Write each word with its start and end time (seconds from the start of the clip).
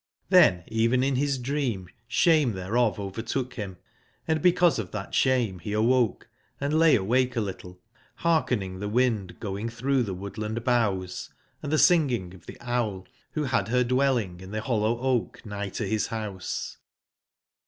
Xlhen 0.31 0.63
even 0.67 1.03
in 1.03 1.15
his 1.15 1.37
dream 1.37 1.87
shame 2.07 2.53
thereof 2.53 2.99
overtook 2.99 3.53
him, 3.53 3.77
and 4.27 4.41
because 4.41 4.79
of 4.79 4.89
that 4.89 5.13
shame 5.13 5.59
he 5.59 5.73
awoke, 5.73 6.27
and 6.59 6.73
lay 6.79 6.95
awake 6.95 7.35
a 7.35 7.39
little, 7.39 7.79
hearken 8.15 8.63
ing 8.63 8.79
the 8.79 8.89
wind 8.89 9.39
going 9.39 9.69
through 9.69 10.01
the 10.01 10.15
woodland 10.15 10.63
boughs, 10.63 11.29
and 11.61 11.71
the 11.71 11.77
singing 11.77 12.33
of 12.33 12.47
the 12.47 12.57
owl 12.61 13.05
who 13.33 13.43
had 13.43 13.67
her 13.67 13.83
dwelling 13.83 14.39
in 14.41 14.49
the 14.49 14.61
hoUowoak 14.61 15.45
nigh 15.45 15.69
to 15.69 15.85
his 15.85 16.07
house. 16.07 16.77